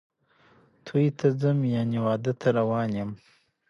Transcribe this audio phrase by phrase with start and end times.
[0.85, 3.11] توی ته څم ،یعنی واده ته روان یم